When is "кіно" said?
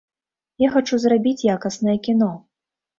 2.09-2.35